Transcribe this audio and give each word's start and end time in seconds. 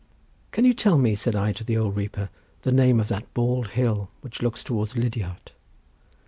"Can 0.49 0.65
you 0.65 0.73
tell 0.73 0.97
me," 0.97 1.13
said 1.13 1.35
I 1.35 1.51
to 1.53 1.63
the 1.63 1.77
old 1.77 1.95
reaper, 1.95 2.31
"the 2.63 2.71
name 2.71 2.99
of 2.99 3.07
that 3.09 3.31
bald 3.35 3.67
hill, 3.77 4.09
which 4.21 4.41
looks 4.41 4.63
towards 4.63 4.95
Lidiart?" 4.97 5.51